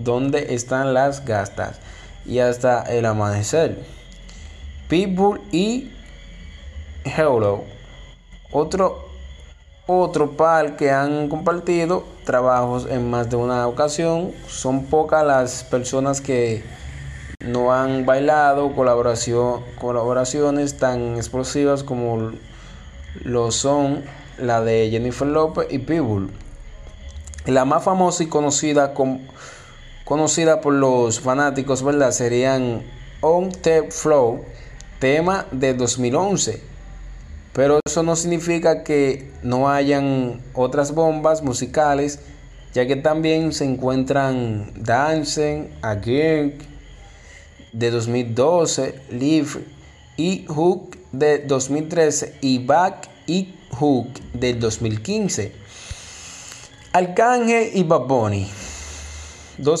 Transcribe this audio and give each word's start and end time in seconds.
¿Dónde 0.00 0.54
están 0.54 0.92
las 0.92 1.24
gastas? 1.24 1.78
Y 2.26 2.40
hasta 2.40 2.82
el 2.82 3.06
amanecer. 3.06 3.82
Pitbull 4.90 5.40
y 5.50 5.90
Hello. 7.04 7.64
Otro, 8.52 9.08
otro 9.86 10.32
par 10.32 10.76
que 10.76 10.90
han 10.90 11.30
compartido 11.30 12.04
trabajos 12.26 12.86
en 12.90 13.08
más 13.08 13.30
de 13.30 13.36
una 13.36 13.66
ocasión. 13.66 14.32
Son 14.46 14.84
pocas 14.84 15.24
las 15.24 15.64
personas 15.64 16.20
que 16.20 16.62
no 17.40 17.72
han 17.72 18.04
bailado 18.04 18.74
colaboración, 18.74 19.62
colaboraciones 19.80 20.76
tan 20.76 21.16
explosivas 21.16 21.82
como 21.82 22.32
lo 23.24 23.50
son 23.50 24.04
la 24.36 24.60
de 24.60 24.90
Jennifer 24.90 25.26
Lopez 25.26 25.68
y 25.70 25.78
Pitbull. 25.78 26.30
La 27.46 27.64
más 27.64 27.82
famosa 27.82 28.22
y 28.22 28.26
conocida, 28.26 28.92
conocida 30.04 30.60
por 30.60 30.74
los 30.74 31.20
fanáticos, 31.20 31.82
¿verdad? 31.82 32.10
Serían 32.12 32.82
On 33.20 33.50
The 33.50 33.90
Flow, 33.90 34.44
tema 34.98 35.46
de 35.52 35.74
2011. 35.74 36.62
Pero 37.52 37.80
eso 37.86 38.02
no 38.02 38.16
significa 38.16 38.82
que 38.82 39.30
no 39.42 39.68
hayan 39.68 40.40
otras 40.54 40.94
bombas 40.94 41.42
musicales, 41.42 42.20
ya 42.72 42.86
que 42.86 42.96
también 42.96 43.52
se 43.52 43.64
encuentran 43.64 44.72
Dancing, 44.76 45.68
Again 45.82 46.58
de 47.72 47.90
2012, 47.90 49.00
Live 49.10 49.64
y 50.16 50.44
Hook 50.46 50.98
de 51.12 51.38
2013 51.40 52.38
y 52.40 52.64
Back 52.64 53.08
y 53.26 53.54
Hook 53.78 54.08
del 54.34 54.60
2015. 54.60 55.52
Arcángel 56.92 57.70
y 57.74 57.82
Baboni. 57.84 58.50
Dos 59.58 59.80